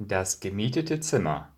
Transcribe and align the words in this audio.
Das 0.00 0.38
gemietete 0.38 1.00
Zimmer 1.00 1.48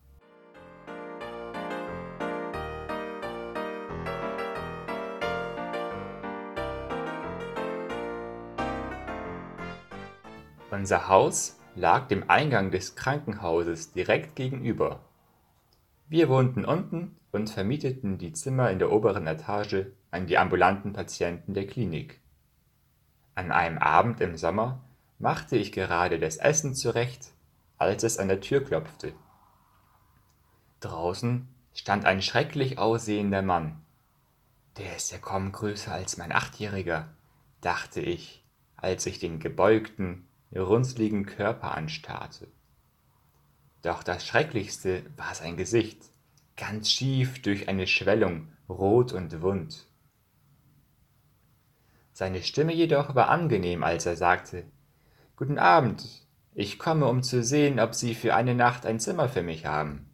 Unser 10.70 11.08
Haus 11.08 11.60
lag 11.74 12.08
dem 12.08 12.30
Eingang 12.30 12.70
des 12.70 12.94
Krankenhauses 12.94 13.92
direkt 13.92 14.36
gegenüber. 14.36 15.00
Wir 16.08 16.30
wohnten 16.30 16.64
unten 16.64 17.18
und 17.32 17.50
vermieteten 17.50 18.16
die 18.16 18.32
Zimmer 18.32 18.70
in 18.70 18.78
der 18.78 18.90
oberen 18.90 19.26
Etage 19.26 19.84
an 20.10 20.26
die 20.26 20.38
ambulanten 20.38 20.94
Patienten 20.94 21.52
der 21.52 21.66
Klinik. 21.66 22.20
An 23.34 23.52
einem 23.52 23.76
Abend 23.76 24.22
im 24.22 24.38
Sommer 24.38 24.80
machte 25.18 25.58
ich 25.58 25.72
gerade 25.72 26.18
das 26.18 26.38
Essen 26.38 26.74
zurecht, 26.74 27.34
als 27.80 28.04
es 28.04 28.18
an 28.18 28.28
der 28.28 28.40
Tür 28.40 28.62
klopfte. 28.62 29.14
Draußen 30.80 31.48
stand 31.72 32.04
ein 32.04 32.20
schrecklich 32.20 32.78
aussehender 32.78 33.42
Mann. 33.42 33.80
Der 34.76 34.96
ist 34.96 35.10
ja 35.10 35.18
kaum 35.18 35.50
größer 35.50 35.92
als 35.92 36.18
mein 36.18 36.30
Achtjähriger, 36.30 37.08
dachte 37.62 38.00
ich, 38.00 38.44
als 38.76 39.06
ich 39.06 39.18
den 39.18 39.40
gebeugten, 39.40 40.28
runzligen 40.54 41.24
Körper 41.24 41.74
anstarrte. 41.74 42.48
Doch 43.82 44.02
das 44.02 44.26
Schrecklichste 44.26 45.04
war 45.16 45.34
sein 45.34 45.56
Gesicht, 45.56 46.02
ganz 46.56 46.90
schief 46.90 47.40
durch 47.40 47.68
eine 47.68 47.86
Schwellung, 47.86 48.52
rot 48.68 49.12
und 49.12 49.40
wund. 49.40 49.86
Seine 52.12 52.42
Stimme 52.42 52.74
jedoch 52.74 53.14
war 53.14 53.30
angenehm, 53.30 53.82
als 53.84 54.04
er 54.04 54.16
sagte 54.16 54.64
Guten 55.36 55.58
Abend, 55.58 56.06
ich 56.52 56.78
komme, 56.78 57.06
um 57.06 57.22
zu 57.22 57.42
sehen, 57.42 57.78
ob 57.78 57.94
Sie 57.94 58.14
für 58.14 58.34
eine 58.34 58.54
Nacht 58.54 58.86
ein 58.86 59.00
Zimmer 59.00 59.28
für 59.28 59.42
mich 59.42 59.66
haben. 59.66 60.10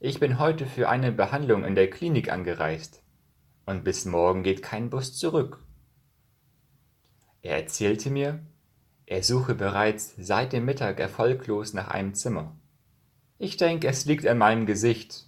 Ich 0.00 0.18
bin 0.18 0.38
heute 0.38 0.66
für 0.66 0.88
eine 0.88 1.12
Behandlung 1.12 1.64
in 1.64 1.74
der 1.74 1.90
Klinik 1.90 2.32
angereist, 2.32 3.02
und 3.66 3.84
bis 3.84 4.04
morgen 4.04 4.42
geht 4.42 4.62
kein 4.62 4.90
Bus 4.90 5.16
zurück. 5.16 5.64
Er 7.42 7.56
erzählte 7.56 8.10
mir, 8.10 8.40
er 9.06 9.22
suche 9.22 9.54
bereits 9.54 10.14
seit 10.18 10.52
dem 10.52 10.64
Mittag 10.64 11.00
erfolglos 11.00 11.72
nach 11.72 11.88
einem 11.88 12.14
Zimmer. 12.14 12.56
Ich 13.38 13.56
denke, 13.56 13.88
es 13.88 14.04
liegt 14.04 14.26
an 14.26 14.38
meinem 14.38 14.66
Gesicht. 14.66 15.26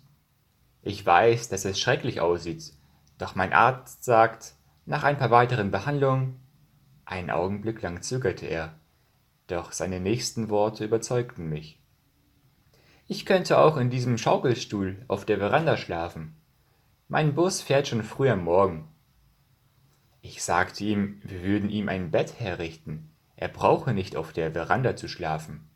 Ich 0.82 1.04
weiß, 1.04 1.48
dass 1.48 1.64
es 1.64 1.80
schrecklich 1.80 2.20
aussieht, 2.20 2.72
doch 3.18 3.34
mein 3.34 3.52
Arzt 3.52 4.04
sagt, 4.04 4.54
nach 4.84 5.04
ein 5.04 5.16
paar 5.16 5.30
weiteren 5.30 5.70
Behandlungen. 5.70 6.40
Einen 7.04 7.30
Augenblick 7.30 7.82
lang 7.82 8.02
zögerte 8.02 8.46
er, 8.46 8.74
doch 9.52 9.72
seine 9.72 10.00
nächsten 10.00 10.48
Worte 10.48 10.84
überzeugten 10.84 11.48
mich. 11.48 11.80
Ich 13.06 13.26
könnte 13.26 13.58
auch 13.58 13.76
in 13.76 13.90
diesem 13.90 14.16
Schaukelstuhl 14.18 15.04
auf 15.08 15.24
der 15.24 15.38
Veranda 15.38 15.76
schlafen. 15.76 16.36
Mein 17.08 17.34
Bus 17.34 17.60
fährt 17.60 17.88
schon 17.88 18.02
früh 18.02 18.30
am 18.30 18.44
Morgen. 18.44 18.88
Ich 20.22 20.42
sagte 20.42 20.84
ihm, 20.84 21.20
wir 21.22 21.42
würden 21.42 21.68
ihm 21.68 21.88
ein 21.88 22.10
Bett 22.10 22.40
herrichten, 22.40 23.10
er 23.36 23.48
brauche 23.48 23.92
nicht 23.92 24.16
auf 24.16 24.32
der 24.32 24.52
Veranda 24.52 24.96
zu 24.96 25.08
schlafen. 25.08 25.68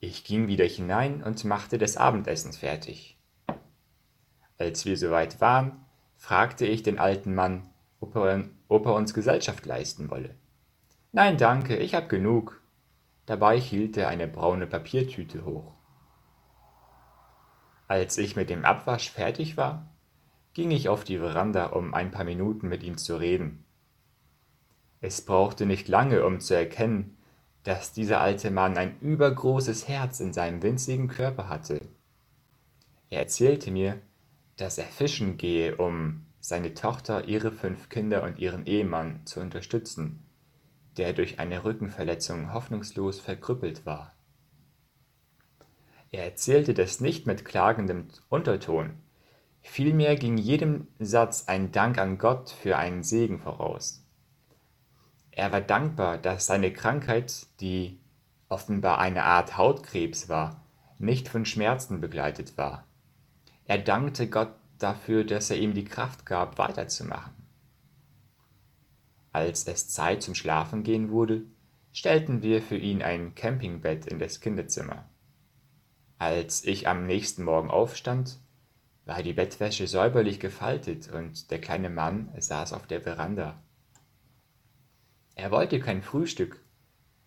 Ich 0.00 0.22
ging 0.22 0.48
wieder 0.48 0.66
hinein 0.66 1.22
und 1.22 1.44
machte 1.44 1.78
das 1.78 1.96
Abendessen 1.96 2.52
fertig. 2.52 3.18
Als 4.58 4.84
wir 4.84 4.96
soweit 4.96 5.40
waren, 5.40 5.84
fragte 6.16 6.66
ich 6.66 6.82
den 6.82 6.98
alten 6.98 7.34
Mann, 7.34 7.70
ob 8.00 8.14
er, 8.16 8.44
ob 8.68 8.86
er 8.86 8.94
uns 8.94 9.14
Gesellschaft 9.14 9.64
leisten 9.64 10.10
wolle. 10.10 10.36
Nein, 11.14 11.36
danke, 11.36 11.76
ich 11.76 11.94
hab 11.94 12.08
genug. 12.08 12.62
Dabei 13.26 13.60
hielt 13.60 13.98
er 13.98 14.08
eine 14.08 14.26
braune 14.26 14.66
Papiertüte 14.66 15.44
hoch. 15.44 15.74
Als 17.86 18.16
ich 18.16 18.34
mit 18.34 18.48
dem 18.48 18.64
Abwasch 18.64 19.10
fertig 19.10 19.58
war, 19.58 19.92
ging 20.54 20.70
ich 20.70 20.88
auf 20.88 21.04
die 21.04 21.18
Veranda, 21.18 21.66
um 21.66 21.92
ein 21.92 22.10
paar 22.10 22.24
Minuten 22.24 22.66
mit 22.68 22.82
ihm 22.82 22.96
zu 22.96 23.16
reden. 23.16 23.62
Es 25.02 25.20
brauchte 25.20 25.66
nicht 25.66 25.86
lange, 25.86 26.24
um 26.24 26.40
zu 26.40 26.56
erkennen, 26.56 27.18
dass 27.62 27.92
dieser 27.92 28.22
alte 28.22 28.50
Mann 28.50 28.78
ein 28.78 28.98
übergroßes 29.00 29.88
Herz 29.88 30.18
in 30.20 30.32
seinem 30.32 30.62
winzigen 30.62 31.08
Körper 31.08 31.50
hatte. 31.50 31.82
Er 33.10 33.20
erzählte 33.20 33.70
mir, 33.70 34.00
dass 34.56 34.78
er 34.78 34.86
fischen 34.86 35.36
gehe, 35.36 35.76
um 35.76 36.24
seine 36.40 36.72
Tochter, 36.72 37.28
ihre 37.28 37.52
fünf 37.52 37.90
Kinder 37.90 38.22
und 38.22 38.38
ihren 38.38 38.64
Ehemann 38.64 39.20
zu 39.26 39.40
unterstützen, 39.40 40.24
der 40.96 41.12
durch 41.12 41.38
eine 41.38 41.64
Rückenverletzung 41.64 42.52
hoffnungslos 42.52 43.20
verkrüppelt 43.20 43.86
war. 43.86 44.14
Er 46.10 46.24
erzählte 46.24 46.74
das 46.74 47.00
nicht 47.00 47.26
mit 47.26 47.44
klagendem 47.44 48.08
Unterton, 48.28 48.98
vielmehr 49.62 50.16
ging 50.16 50.36
jedem 50.36 50.88
Satz 50.98 51.44
ein 51.46 51.72
Dank 51.72 51.98
an 51.98 52.18
Gott 52.18 52.50
für 52.50 52.76
einen 52.76 53.02
Segen 53.02 53.38
voraus. 53.38 54.04
Er 55.30 55.50
war 55.50 55.62
dankbar, 55.62 56.18
dass 56.18 56.46
seine 56.46 56.72
Krankheit, 56.72 57.46
die 57.60 57.98
offenbar 58.50 58.98
eine 58.98 59.22
Art 59.24 59.56
Hautkrebs 59.56 60.28
war, 60.28 60.62
nicht 60.98 61.28
von 61.28 61.46
Schmerzen 61.46 62.00
begleitet 62.00 62.58
war. 62.58 62.86
Er 63.64 63.78
dankte 63.78 64.28
Gott 64.28 64.52
dafür, 64.78 65.24
dass 65.24 65.50
er 65.50 65.56
ihm 65.56 65.72
die 65.72 65.84
Kraft 65.84 66.26
gab, 66.26 66.58
weiterzumachen. 66.58 67.32
Als 69.32 69.66
es 69.66 69.88
Zeit 69.88 70.22
zum 70.22 70.34
Schlafengehen 70.34 71.10
wurde, 71.10 71.42
stellten 71.92 72.42
wir 72.42 72.62
für 72.62 72.76
ihn 72.76 73.02
ein 73.02 73.34
Campingbett 73.34 74.06
in 74.06 74.18
das 74.18 74.40
Kinderzimmer. 74.40 75.08
Als 76.18 76.64
ich 76.64 76.86
am 76.86 77.06
nächsten 77.06 77.42
Morgen 77.42 77.70
aufstand, 77.70 78.38
war 79.04 79.22
die 79.22 79.32
Bettwäsche 79.32 79.86
säuberlich 79.86 80.38
gefaltet 80.38 81.10
und 81.10 81.50
der 81.50 81.60
kleine 81.60 81.90
Mann 81.90 82.32
saß 82.38 82.72
auf 82.72 82.86
der 82.86 83.00
Veranda. 83.00 83.60
Er 85.34 85.50
wollte 85.50 85.80
kein 85.80 86.02
Frühstück, 86.02 86.60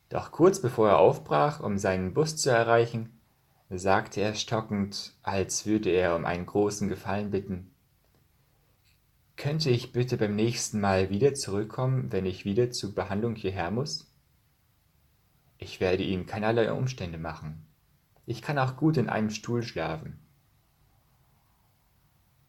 doch 0.09 0.31
kurz 0.31 0.61
bevor 0.61 0.89
er 0.89 0.99
aufbrach, 0.99 1.59
um 1.59 1.77
seinen 1.77 2.13
Bus 2.13 2.38
zu 2.38 2.49
erreichen, 2.49 3.19
sagte 3.69 4.21
er 4.21 4.35
stockend, 4.35 5.13
als 5.23 5.65
würde 5.65 5.89
er 5.89 6.15
um 6.15 6.23
einen 6.23 6.45
großen 6.45 6.88
Gefallen 6.88 7.31
bitten. 7.31 7.75
Könnte 9.38 9.69
ich 9.69 9.91
bitte 9.91 10.18
beim 10.18 10.35
nächsten 10.35 10.79
Mal 10.79 11.09
wieder 11.09 11.34
zurückkommen, 11.34 12.12
wenn 12.12 12.25
ich 12.25 12.46
wieder 12.46 12.72
zur 12.72 12.96
Behandlung 12.96 13.35
hierher 13.35 13.69
muss? 13.69 14.12
Ich 15.57 15.79
werde 15.79 16.03
Ihnen 16.03 16.25
keinerlei 16.25 16.72
Umstände 16.72 17.18
machen. 17.18 17.66
Ich 18.25 18.41
kann 18.41 18.57
auch 18.57 18.78
gut 18.78 18.97
in 18.97 19.09
einem 19.09 19.29
Stuhl 19.29 19.62
schlafen. 19.62 20.19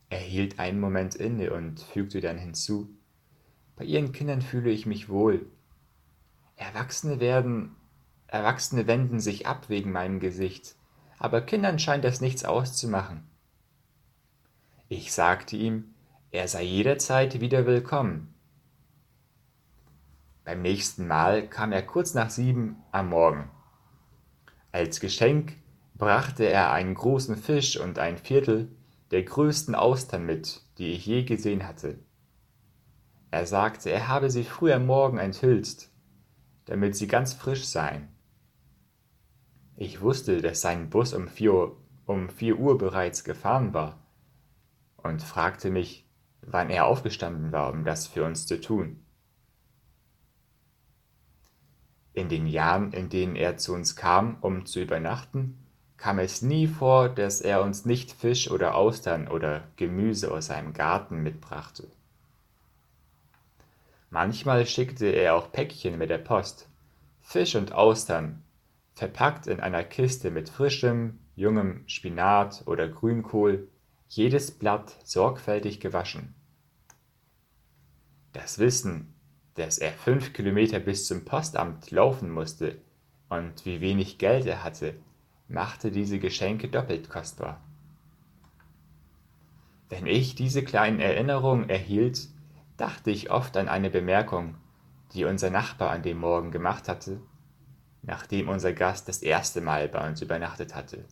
Er 0.09 0.21
hielt 0.21 0.61
einen 0.61 0.79
Moment 0.79 1.17
inne 1.17 1.53
und 1.53 1.81
fügte 1.81 2.21
dann 2.21 2.39
hinzu, 2.39 2.89
bei 3.75 3.85
ihren 3.85 4.13
Kindern 4.13 4.41
fühle 4.41 4.71
ich 4.71 4.87
mich 4.87 5.09
wohl. 5.09 5.51
Erwachsene 6.55 7.21
werden, 7.21 7.77
Erwachsene 8.29 8.87
wenden 8.87 9.21
sich 9.21 9.47
ab 9.47 9.69
wegen 9.69 9.93
meinem 9.93 10.21
Gesicht, 10.21 10.77
aber 11.19 11.43
Kindern 11.43 11.79
scheint 11.79 12.05
das 12.05 12.21
nichts 12.21 12.45
auszumachen. 12.45 13.29
Ich 14.89 15.13
sagte 15.13 15.57
ihm, 15.57 15.96
er 16.31 16.49
sei 16.49 16.65
jederzeit 16.65 17.41
wieder 17.41 17.67
willkommen. 17.67 18.35
Beim 20.45 20.63
nächsten 20.63 21.07
Mal 21.07 21.49
kam 21.49 21.73
er 21.73 21.83
kurz 21.83 22.15
nach 22.15 22.31
sieben 22.31 22.77
am 22.93 23.11
Morgen. 23.11 23.51
Als 24.73 25.01
Geschenk 25.01 25.57
brachte 25.95 26.45
er 26.45 26.73
einen 26.73 26.95
großen 26.95 27.37
Fisch 27.37 27.79
und 27.79 27.99
ein 27.99 28.19
Viertel 28.19 28.69
der 29.11 29.23
größten 29.23 29.75
Austern 29.75 30.27
mit, 30.27 30.63
die 30.79 30.93
ich 30.93 31.07
je 31.07 31.23
gesehen 31.23 31.67
hatte. 31.67 31.99
Er 33.31 33.47
sagte, 33.47 33.91
er 33.91 34.09
habe 34.09 34.31
sie 34.31 34.45
früh 34.45 34.73
am 34.73 34.87
Morgen 34.87 35.19
enthüllt, 35.19 35.89
damit 36.67 36.97
sie 36.97 37.07
ganz 37.07 37.35
frisch 37.35 37.65
seien. 37.65 38.09
Ich 39.77 40.01
wusste, 40.01 40.41
dass 40.41 40.61
sein 40.61 40.91
Bus 40.91 41.13
um 41.13 41.29
vier, 41.29 41.73
um 42.07 42.29
vier 42.29 42.59
Uhr 42.59 42.79
bereits 42.79 43.25
gefahren 43.25 43.75
war 43.75 43.99
und 44.97 45.23
fragte 45.23 45.71
mich, 45.71 46.06
wann 46.47 46.71
er 46.71 46.87
aufgestanden 46.87 47.53
war, 47.53 47.73
um 47.73 47.85
das 47.85 48.07
für 48.07 48.25
uns 48.25 48.47
zu 48.47 48.61
tun. 48.61 49.03
In 52.13 52.29
den 52.29 52.47
Jahren, 52.47 52.93
in 52.93 53.11
denen 53.11 53.37
er 53.37 53.59
zu 53.59 53.75
uns 53.75 53.95
kam, 53.95 54.39
um 54.41 54.65
zu 54.65 54.81
übernachten, 54.81 55.59
kam 55.97 56.19
es 56.19 56.41
nie 56.43 56.67
vor, 56.67 57.09
dass 57.09 57.41
er 57.41 57.63
uns 57.63 57.85
nicht 57.85 58.13
Fisch 58.13 58.51
oder 58.51 58.75
Austern 58.75 59.29
oder 59.29 59.65
Gemüse 59.77 60.31
aus 60.31 60.47
seinem 60.47 60.73
Garten 60.73 61.23
mitbrachte. 61.23 61.89
Manchmal 64.11 64.67
schickte 64.67 65.07
er 65.07 65.35
auch 65.35 65.53
Päckchen 65.53 65.99
mit 65.99 66.11
der 66.11 66.19
Post, 66.19 66.69
Fisch 67.21 67.55
und 67.57 67.73
Austern, 67.73 68.43
verpackt 68.95 69.47
in 69.47 69.61
einer 69.61 69.85
Kiste 69.85 70.31
mit 70.31 70.49
frischem, 70.49 71.19
jungem 71.35 71.83
Spinat 71.87 72.63
oder 72.67 72.89
Grünkohl, 72.89 73.69
jedes 74.09 74.51
Blatt 74.51 74.97
sorgfältig 75.05 75.81
gewaschen. 75.81 76.35
Das 78.33 78.59
Wissen, 78.59 79.15
dass 79.55 79.79
er 79.79 79.93
fünf 79.93 80.33
Kilometer 80.33 80.79
bis 80.79 81.07
zum 81.07 81.25
Postamt 81.25 81.91
laufen 81.91 82.31
musste 82.31 82.79
und 83.29 83.65
wie 83.65 83.81
wenig 83.81 84.19
Geld 84.19 84.47
er 84.47 84.63
hatte, 84.63 84.95
machte 85.49 85.91
diese 85.91 86.19
Geschenke 86.19 86.69
doppelt 86.69 87.09
kostbar. 87.09 87.61
Wenn 89.89 90.07
ich 90.07 90.35
diese 90.35 90.63
kleinen 90.63 91.01
Erinnerungen 91.01 91.71
erhielt, 91.71 92.29
dachte 92.77 93.11
ich 93.11 93.31
oft 93.31 93.57
an 93.57 93.69
eine 93.69 93.91
Bemerkung, 93.91 94.57
die 95.15 95.25
unser 95.25 95.51
Nachbar 95.51 95.91
an 95.91 96.03
dem 96.03 96.19
Morgen 96.19 96.51
gemacht 96.51 96.89
hatte, 96.89 97.21
nachdem 98.03 98.49
unser 98.49 98.73
Gast 98.73 99.09
das 99.09 99.23
erste 99.23 99.61
Mal 99.61 99.89
bei 99.89 100.07
uns 100.07 100.21
übernachtet 100.21 100.75
hatte. 100.75 101.05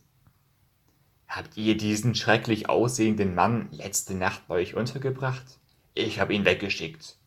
Habt 1.35 1.57
ihr 1.57 1.75
diesen 1.75 2.15
schrecklich 2.15 2.69
aussehenden 2.69 3.35
Mann 3.35 3.67
letzte 3.73 4.15
Nacht 4.15 4.47
bei 4.47 4.55
euch 4.55 4.73
untergebracht? 4.73 5.59
Ich 5.93 6.21
hab 6.21 6.29
ihn 6.31 6.45
weggeschickt. 6.45 7.17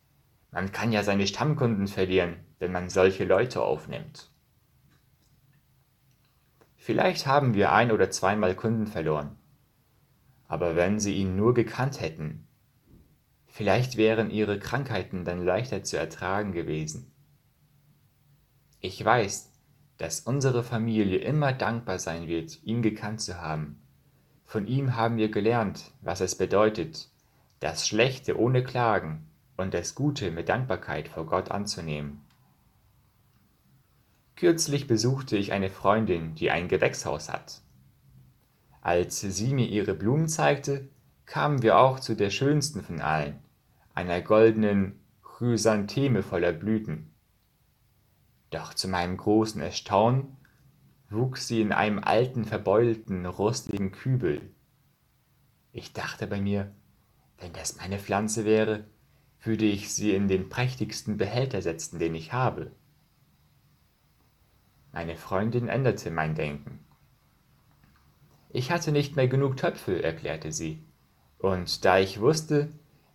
Man 0.51 0.73
kann 0.73 0.93
ja 0.93 1.03
seine 1.03 1.27
Stammkunden 1.27 1.89
verlieren, 1.89 2.37
wenn 2.59 2.73
man 2.73 2.89
solche 2.89 3.27
Leute 3.27 3.61
aufnimmt. 3.61 4.31
Vielleicht 6.79 7.27
haben 7.27 7.53
wir 7.53 7.71
ein 7.73 7.93
oder 7.93 8.11
zweimal 8.11 8.55
Kunden 8.55 8.87
verloren. 8.87 9.37
Aber 10.47 10.75
wenn 10.75 10.99
sie 10.99 11.13
ihn 11.13 11.37
nur 11.37 11.53
gekannt 11.53 12.01
hätten, 12.01 12.49
vielleicht 13.45 13.99
wären 13.99 14.31
ihre 14.31 14.59
Krankheiten 14.59 15.27
dann 15.27 15.45
leichter 15.45 15.85
zu 15.85 15.99
ertragen 15.99 16.53
gewesen. 16.53 17.13
Ich 18.81 19.05
weiß, 19.05 19.53
dass 19.99 20.21
unsere 20.21 20.65
Familie 20.65 21.19
immer 21.19 21.53
dankbar 21.53 21.99
sein 21.99 22.27
wird, 22.27 22.63
ihn 22.63 22.81
gekannt 22.81 23.21
zu 23.21 23.39
haben. 23.39 23.83
Von 24.49 24.67
ihm 24.67 24.97
haben 24.97 25.19
wir 25.19 25.31
gelernt, 25.31 25.93
was 26.01 26.23
es 26.23 26.35
bedeutet, 26.35 27.11
das 27.61 27.87
Schlechte 27.87 28.41
ohne 28.41 28.65
Klagen 28.65 29.29
und 29.59 29.75
das 29.75 29.95
Gute 29.95 30.31
mit 30.31 30.49
Dankbarkeit 30.49 31.07
vor 31.09 31.27
Gott 31.27 31.51
anzunehmen. 31.51 32.23
Kürzlich 34.37 34.87
besuchte 34.87 35.37
ich 35.37 35.53
eine 35.53 35.69
Freundin, 35.69 36.35
die 36.35 36.51
ein 36.51 36.69
Gewächshaus 36.69 37.29
hat. 37.29 37.61
Als 38.81 39.21
sie 39.21 39.53
mir 39.53 39.69
ihre 39.69 39.93
Blumen 39.93 40.29
zeigte, 40.29 40.89
kamen 41.27 41.61
wir 41.61 41.77
auch 41.77 42.01
zu 42.01 42.17
der 42.17 42.31
schönsten 42.31 42.83
von 42.83 43.03
allen, 43.03 43.39
einer 43.95 44.23
goldenen 44.23 44.99
Chrysantheme 45.23 46.23
voller 46.23 46.53
Blüten. 46.53 47.13
Doch 48.49 48.73
zu 48.73 48.89
meinem 48.89 49.19
großen 49.19 49.61
Erstaunen 49.61 50.38
wuchs 51.11 51.49
sie 51.49 51.61
in 51.61 51.73
einem 51.73 51.99
alten, 51.99 52.45
verbeulten, 52.45 53.27
rostigen 53.27 53.93
Kübel. 53.93 54.41
Ich 55.73 55.93
dachte 55.93 56.27
bei 56.27 56.41
mir, 56.41 56.75
wenn 57.39 57.53
das 57.53 57.77
meine 57.77 57.99
Pflanze 57.99 58.45
wäre, 58.45 58.85
würde 59.43 59.65
ich 59.65 59.95
sie 59.95 60.15
in 60.15 60.29
den 60.29 60.49
prächtigsten 60.49 61.17
Behälter 61.17 61.63
setzen, 61.63 61.99
den 61.99 62.15
ich 62.15 62.33
habe. 62.33 62.73
Meine 64.93 65.17
Freundin 65.17 65.69
änderte 65.69 66.11
mein 66.11 66.35
Denken. 66.35 66.81
Ich 68.51 68.71
hatte 68.71 68.93
nicht 68.93 69.17
mehr 69.17 69.29
genug 69.29 69.57
Töpfe, 69.57 70.03
erklärte 70.03 70.53
sie, 70.53 70.83
und 71.39 71.85
da 71.85 71.99
ich 71.99 72.21
wusste, 72.21 72.71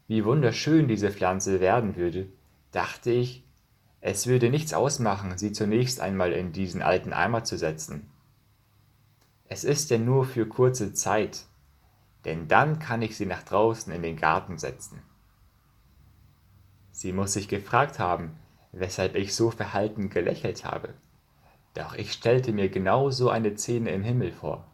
wie 0.07 0.23
wunderschön 0.23 0.87
diese 0.87 1.11
Pflanze 1.11 1.59
werden 1.59 1.95
würde, 1.95 2.27
dachte 2.71 3.11
ich, 3.11 3.43
es 4.05 4.27
würde 4.27 4.49
nichts 4.49 4.73
ausmachen, 4.73 5.37
sie 5.37 5.53
zunächst 5.53 6.01
einmal 6.01 6.33
in 6.33 6.51
diesen 6.51 6.81
alten 6.81 7.13
Eimer 7.13 7.45
zu 7.45 7.57
setzen. 7.57 8.11
Es 9.45 9.63
ist 9.63 9.89
ja 9.91 9.97
nur 9.97 10.25
für 10.25 10.45
kurze 10.45 10.91
Zeit, 10.91 11.45
denn 12.25 12.49
dann 12.49 12.79
kann 12.79 13.01
ich 13.01 13.15
sie 13.15 13.25
nach 13.25 13.43
draußen 13.43 13.93
in 13.93 14.01
den 14.01 14.17
Garten 14.17 14.57
setzen. 14.57 15.01
Sie 16.91 17.13
muss 17.13 17.31
sich 17.31 17.47
gefragt 17.47 17.97
haben, 17.97 18.35
weshalb 18.73 19.15
ich 19.15 19.33
so 19.33 19.51
verhalten 19.51 20.09
gelächelt 20.09 20.65
habe. 20.65 20.95
Doch 21.73 21.95
ich 21.95 22.11
stellte 22.11 22.51
mir 22.51 22.67
genau 22.67 23.09
so 23.09 23.29
eine 23.29 23.55
Szene 23.55 23.91
im 23.91 24.03
Himmel 24.03 24.33
vor. 24.33 24.67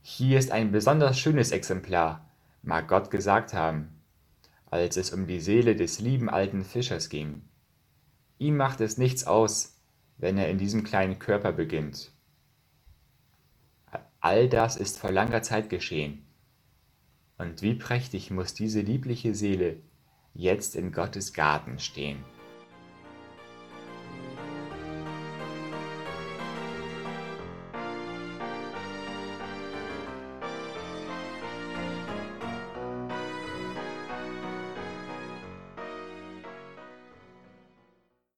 Hier 0.00 0.38
ist 0.38 0.52
ein 0.52 0.70
besonders 0.70 1.18
schönes 1.18 1.50
Exemplar, 1.50 2.24
mag 2.62 2.86
Gott 2.86 3.10
gesagt 3.10 3.52
haben, 3.52 4.00
als 4.70 4.96
es 4.96 5.12
um 5.12 5.26
die 5.26 5.40
Seele 5.40 5.74
des 5.74 5.98
lieben 5.98 6.30
alten 6.30 6.62
Fischers 6.64 7.08
ging. 7.08 7.42
Ihm 8.44 8.58
macht 8.58 8.82
es 8.82 8.98
nichts 8.98 9.26
aus, 9.26 9.80
wenn 10.18 10.36
er 10.36 10.50
in 10.50 10.58
diesem 10.58 10.84
kleinen 10.84 11.18
Körper 11.18 11.50
beginnt. 11.50 12.12
All 14.20 14.50
das 14.50 14.76
ist 14.76 14.98
vor 14.98 15.10
langer 15.10 15.40
Zeit 15.40 15.70
geschehen. 15.70 16.26
Und 17.38 17.62
wie 17.62 17.72
prächtig 17.72 18.30
muss 18.30 18.52
diese 18.52 18.82
liebliche 18.82 19.34
Seele 19.34 19.78
jetzt 20.34 20.76
in 20.76 20.92
Gottes 20.92 21.32
Garten 21.32 21.78
stehen. 21.78 22.22